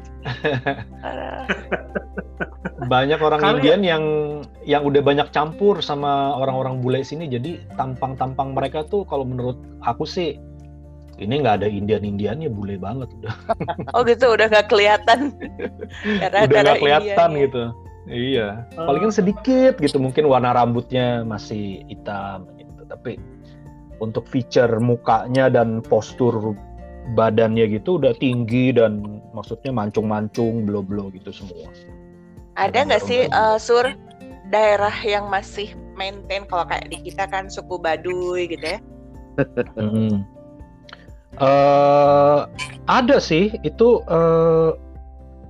[2.91, 4.05] Banyak orang Kali- Indian yang
[4.67, 10.03] yang udah banyak campur sama orang-orang bule sini, jadi tampang-tampang mereka tuh kalau menurut aku
[10.07, 10.39] sih
[11.21, 13.35] ini nggak ada Indian-Indiannya bule banget udah.
[13.95, 15.31] Oh gitu udah gak kelihatan.
[16.19, 17.63] Karena udah nggak kelihatan gitu.
[18.11, 18.91] Iya, Oh.
[18.91, 23.15] palingan sedikit gitu mungkin warna rambutnya masih hitam gitu, tapi
[24.03, 26.59] untuk feature mukanya dan postur
[27.15, 31.71] badannya gitu udah tinggi dan maksudnya mancung-mancung, blo-blo gitu semua.
[32.59, 33.87] Ada nggak sih eh, sur
[34.51, 38.79] daerah yang masih maintain kalau kayak di kita kan suku Baduy gitu ya?
[39.79, 40.27] Mm.
[41.39, 42.41] Eh,
[42.91, 44.71] ada sih itu eh,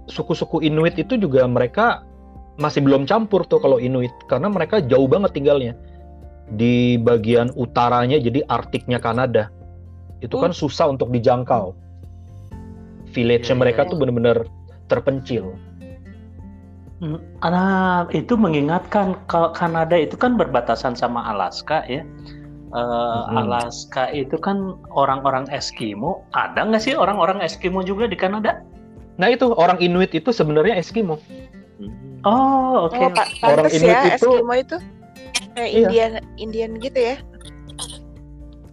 [0.06, 2.06] suku-suku Inuit itu juga mereka
[2.60, 5.72] masih belum campur tuh kalau Inuit karena mereka jauh banget tinggalnya
[6.52, 9.48] di bagian utaranya jadi Arktiknya Kanada
[10.20, 11.72] itu kan susah untuk dijangkau
[13.12, 13.88] village Iya, mereka iya.
[13.88, 14.44] tuh benar-benar
[14.88, 15.56] terpencil
[17.02, 22.06] Hmm, Nah, itu mengingatkan kalau Kanada itu kan berbatasan sama Alaska ya.
[22.72, 23.36] Eh, Mhm.
[23.42, 26.22] Alaska itu kan orang-orang Eskimo.
[26.30, 28.62] Ada nggak sih orang-orang Eskimo juga di Kanada?
[29.12, 31.61] nah itu orang Inuit itu sebenarnya Eskimo Hmm.
[32.22, 32.96] Oh, oke.
[32.96, 34.76] Oh, pa- Orang pantes Inuit ya itu- Eskimo itu
[35.52, 35.78] kayak Iya.
[35.82, 37.16] Indian Indian gitu ya?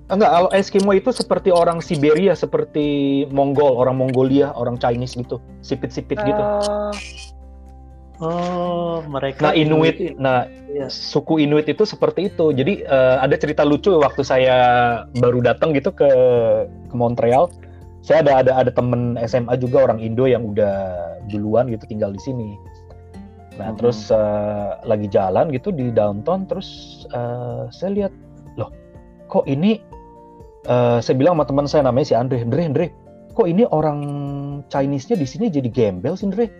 [0.10, 2.86] Enggak, kalau Eskimo itu seperti orang Siberia, seperti
[3.30, 6.42] Mongol, orang Mongolia, orang Chinese gitu, sipit-sipit gitu.
[6.42, 6.90] Oh,
[8.20, 10.92] Oh, mereka Nah, Inuit, nah Iya.
[10.92, 12.52] suku Inuit itu seperti itu.
[12.52, 14.58] Jadi eh, ada cerita lucu waktu saya
[15.16, 16.10] baru datang gitu ke
[16.68, 17.48] ke Montreal.
[18.04, 20.76] Saya ada ada ada temen SMA juga orang Indo yang udah
[21.32, 22.60] duluan gitu tinggal di sini.
[23.60, 23.78] Nah, Mhm.
[23.78, 28.14] terus eh, lagi jalan gitu di downtown, terus eh, saya lihat,
[28.56, 28.72] loh,
[29.28, 29.84] kok ini?
[30.64, 32.86] eh, saya bilang sama teman saya namanya si Andre, Andre, Andre,
[33.32, 34.00] kok ini orang
[34.68, 36.52] Chinese-nya di sini jadi gembel sih, Andre?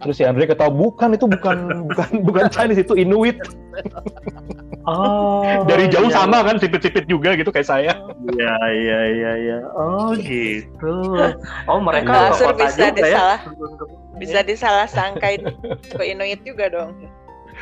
[0.00, 3.36] Terus si Andre ketawa, bukan itu bukan bukan bukan Chinese itu Inuit.
[4.82, 7.92] Oh, Dari jauh iya, sama kan, sipit-sipit juga gitu kayak saya.
[8.34, 9.58] Iya, iya, iya, iya.
[9.78, 11.22] Oh, gitu.
[11.70, 13.38] Oh, mereka Nah, ke Sur kota bisa juga disalah.
[13.46, 14.18] ya.
[14.18, 15.42] bisa disalah sangkain
[15.86, 16.98] ke Inuit juga dong.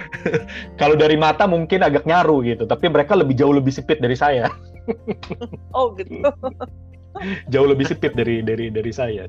[0.81, 4.49] Kalau dari mata mungkin agak nyaru gitu, tapi mereka lebih jauh lebih sipit dari saya.
[5.77, 6.19] Oh gitu.
[7.53, 9.29] jauh lebih sipit dari dari dari saya.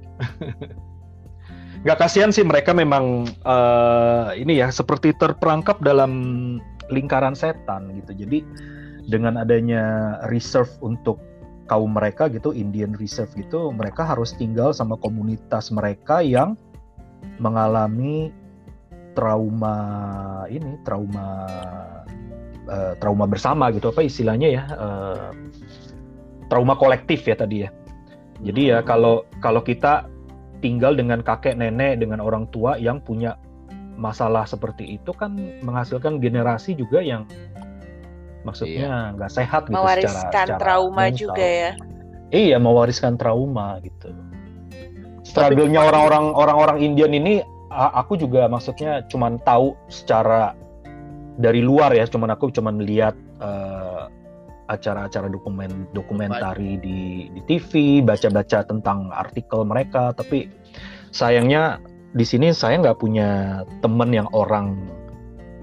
[1.84, 6.12] Nggak kasihan sih mereka memang eh, ini ya seperti terperangkap dalam
[6.92, 8.14] lingkaran setan gitu.
[8.28, 8.44] Jadi
[9.08, 11.18] dengan adanya reserve untuk
[11.72, 16.60] kaum mereka gitu Indian Reserve gitu mereka harus tinggal sama komunitas mereka yang
[17.40, 18.36] mengalami
[19.16, 19.76] trauma
[20.52, 21.48] ini trauma
[22.68, 25.30] uh, trauma bersama gitu apa istilahnya ya uh,
[26.52, 27.70] trauma kolektif ya tadi ya
[28.44, 30.12] jadi ya kalau kalau kita
[30.60, 33.40] tinggal dengan kakek nenek dengan orang tua yang punya
[34.02, 37.30] masalah seperti itu kan menghasilkan generasi juga yang
[38.42, 39.38] maksudnya nggak iya.
[39.38, 41.22] sehat gitu mewariskan secara, secara trauma mental.
[41.22, 41.72] juga ya
[42.34, 44.10] iya mewariskan trauma gitu
[45.22, 50.58] struggle-nya orang-orang orang-orang Indian ini aku juga maksudnya cuman tahu secara
[51.38, 54.10] dari luar ya cuman aku cuman lihat uh,
[54.68, 60.48] acara-acara dokumen dokumentari di di TV baca-baca tentang artikel mereka tapi
[61.12, 61.80] sayangnya
[62.12, 64.76] di sini saya nggak punya temen yang orang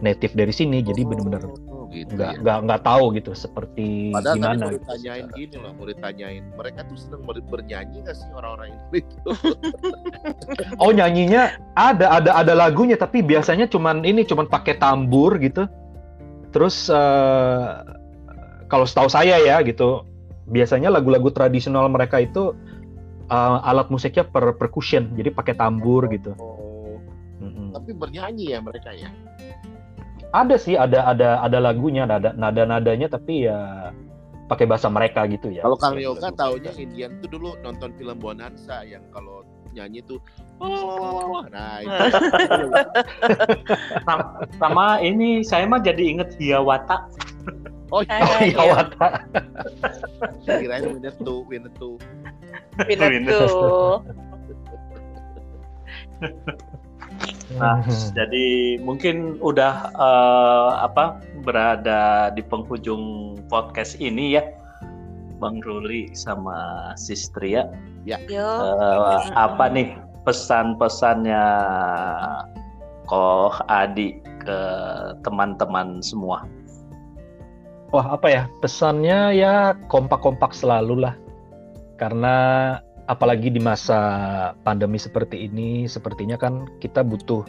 [0.00, 1.44] native dari sini jadi benar-benar
[1.88, 2.40] gitu nggak ya.
[2.44, 5.38] nggak nggak tahu gitu seperti Padahal gimana tadi murid gitu, tanyain secara.
[5.40, 9.00] gini loh murid tanyain mereka tuh seneng bernyanyi nggak sih orang-orang ini
[10.84, 11.42] oh nyanyinya
[11.74, 15.64] ada ada ada lagunya tapi biasanya cuman ini cuman pakai tambur gitu
[16.52, 17.84] terus uh,
[18.68, 20.04] kalau setahu saya ya gitu
[20.48, 22.56] biasanya lagu-lagu tradisional mereka itu
[23.28, 26.98] uh, alat musiknya per percussion jadi pakai tambur gitu oh.
[27.40, 27.68] mm -hmm.
[27.76, 29.08] tapi bernyanyi ya mereka ya?
[30.28, 33.88] Ada sih ada ada ada lagunya ada nada nadanya tapi ya
[34.48, 35.64] pakai bahasa mereka gitu ya.
[35.64, 39.44] Kalau Kang Yoga taunya Indian tuh dulu nonton film Bonanza yang kalau
[39.76, 40.20] nyanyi tuh
[40.60, 41.44] oh.
[41.48, 41.96] Nah itu.
[44.60, 47.08] Sama, ini saya mah jadi inget Hiawata
[47.94, 48.20] oh, iya.
[48.20, 49.08] oh Hiawata
[50.44, 51.96] kirain Winnetou Winnetou
[52.88, 54.02] Winnetou
[57.56, 58.12] Nah, hmm.
[58.12, 58.46] jadi
[58.84, 64.44] mungkin udah uh, apa berada di penghujung podcast ini ya,
[65.40, 67.66] Bang Ruli sama Sistria.
[68.04, 68.20] Ya.
[68.28, 69.96] Uh, apa nih
[70.28, 71.44] pesan-pesannya
[73.08, 74.60] Koh Adi ke
[75.24, 76.44] teman-teman semua?
[77.88, 78.42] Wah apa ya?
[78.60, 81.14] Pesannya ya kompak-kompak selalu lah.
[81.96, 82.36] Karena
[83.08, 87.48] apalagi di masa pandemi seperti ini sepertinya kan kita butuh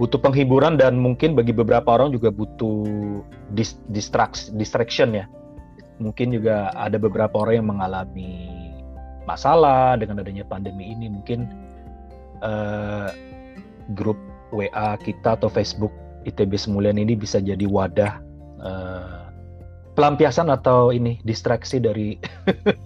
[0.00, 2.88] butuh penghiburan dan mungkin bagi beberapa orang juga butuh
[3.52, 5.28] dis, distraction, distraction ya.
[6.00, 8.48] Mungkin juga ada beberapa orang yang mengalami
[9.28, 11.12] masalah dengan adanya pandemi ini.
[11.12, 11.44] Mungkin
[12.40, 13.12] uh,
[13.92, 14.16] grup
[14.56, 15.92] WA kita atau Facebook
[16.24, 18.24] ITB Semulian ini bisa jadi wadah
[18.64, 19.19] uh,
[20.00, 22.16] pelampiasan atau ini distraksi dari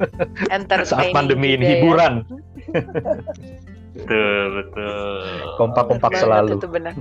[0.90, 1.70] saat pandemi ini ya.
[1.78, 2.12] hiburan.
[3.94, 5.22] betul betul.
[5.54, 6.58] Kompak-kompak selalu.
[6.58, 6.98] Itu benar.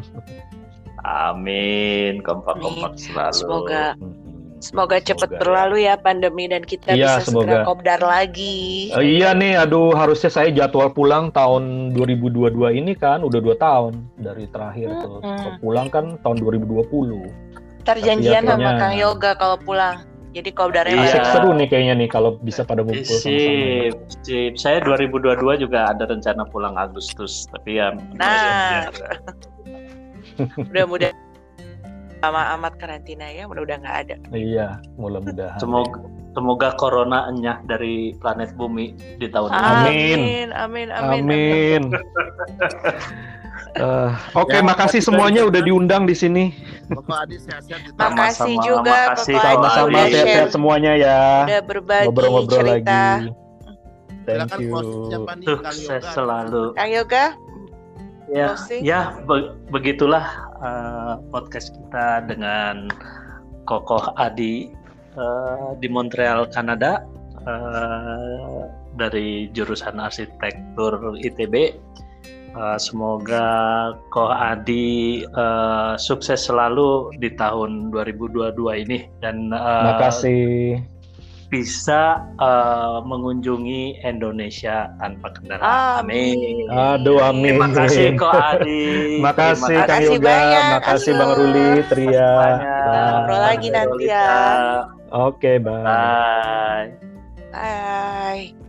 [1.01, 3.41] Amin, kompak-kompak selalu.
[3.41, 3.97] Semoga
[4.63, 5.99] Semoga cepat semoga, berlalu ya.
[5.99, 7.43] ya pandemi dan kita iya, bisa semoga.
[7.43, 8.95] segera kopdar lagi.
[8.95, 14.07] Uh, iya nih, aduh harusnya saya jadwal pulang tahun 2022 ini kan udah dua tahun
[14.15, 15.19] dari terakhir hmm, tuh.
[15.19, 15.59] Hmm.
[15.59, 17.52] Pulang kan tahun 2020.
[17.83, 20.07] Terjanjian ya, sama Kang Yoga kalau pulang.
[20.33, 21.13] Jadi kopdarnya iya.
[21.13, 23.93] Asik seru nih kayaknya nih kalau bisa pada ngumpul sama-sama.
[24.25, 28.89] Sip, Saya 2022 juga ada rencana pulang Agustus, tapi ya Nah.
[30.57, 31.13] Mudah-mudahan
[32.23, 34.15] lama amat karantina ya, mudah-mudahan nggak ada.
[34.31, 35.59] Iya, mudah-mudahan.
[35.59, 36.01] Semoga
[36.33, 39.59] semoga corona enyah dari planet bumi di tahun ini.
[39.59, 39.77] Amin.
[39.85, 41.23] Amin, amin, amin.
[41.29, 41.83] amin.
[43.73, 46.53] Uh, Oke, okay, ya, makasih semuanya udah diundang di sini.
[46.93, 47.97] Bapak Adi sehat-sehat.
[47.97, 49.35] Makasih juga makasih.
[49.41, 51.21] Sama-sama sehat-sehat semuanya ya.
[51.49, 53.01] Udah berbagi Ngobrol-ngobrol cerita.
[53.17, 53.33] lagi.
[54.29, 54.77] Thank you.
[55.41, 56.77] Sukses selalu.
[56.77, 57.33] Kang Yoga.
[58.31, 60.25] Ya, ya be begitulah
[60.63, 62.87] uh, podcast kita dengan
[63.67, 64.69] Kokoh Adi
[65.17, 67.03] uh, di Montreal, Kanada.
[67.43, 71.75] Uh, dari jurusan arsitektur ITB
[72.53, 73.45] Uh, semoga
[74.13, 78.53] Koh Adi uh, sukses selalu di tahun 2022
[78.85, 80.77] ini dan uh, makasih
[81.53, 86.01] bisa uh, mengunjungi Indonesia tanpa kendaraan.
[86.01, 86.65] Amin.
[86.65, 87.57] Aduh amin.
[87.57, 88.85] Terima kasih Ko Adi.
[89.25, 90.37] makasih Kang Yoga,
[90.81, 92.33] makasih Bang Ruli, Tria.
[93.21, 94.29] Ngobrol lagi nanti ya.
[95.13, 95.85] Oke, okay, bye.
[95.85, 96.89] Bye.
[97.53, 98.62] Bye.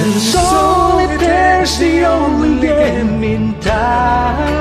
[0.00, 4.52] And solitaire's the only game in town.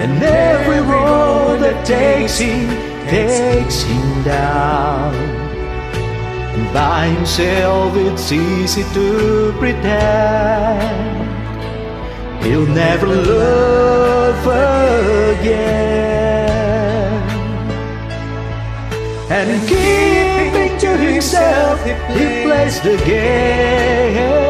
[0.00, 2.68] And every road that takes him
[3.08, 5.14] takes him down.
[6.54, 11.28] And by himself it's easy to pretend
[12.44, 14.46] he'll never love
[15.40, 15.68] again.
[19.30, 20.27] And keeping
[20.80, 24.48] to himself, he plays the game.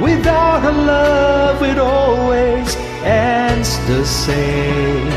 [0.00, 5.10] Without her love, it always ends the same.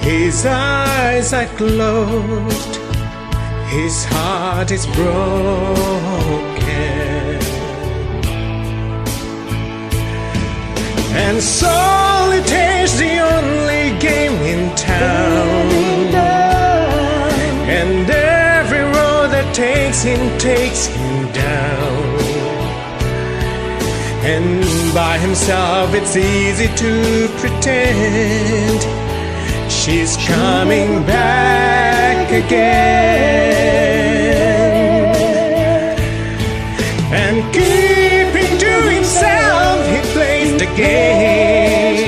[0.00, 2.67] his eyes are closed,
[3.68, 5.28] his heart is broken.
[11.12, 16.08] And solitaire's the only game in town.
[17.78, 22.18] And every road that takes him takes him down.
[24.24, 28.80] And by himself, it's easy to pretend
[29.70, 31.97] she's coming back
[32.30, 33.88] again.
[37.10, 41.98] And keeping to himself, he plays the game.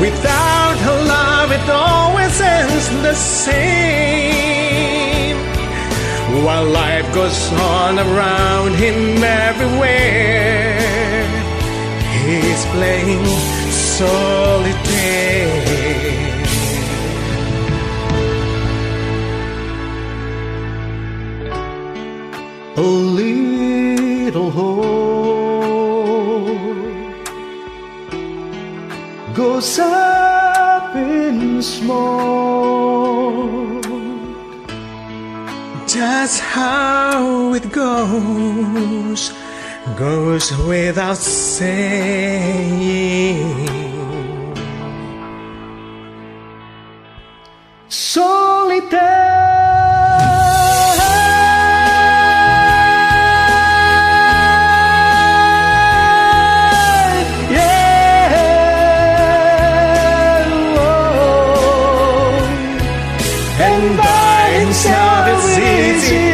[0.00, 3.66] Without her love, it always ends the same.
[6.44, 10.78] While life goes on around him everywhere,
[12.24, 13.24] he's playing
[13.70, 14.85] solitaire.
[36.56, 39.32] How it goes,
[39.94, 41.76] goes without saying.
[47.88, 49.36] Solitaire,
[60.78, 61.26] oh.
[63.66, 66.25] And by himself it's easy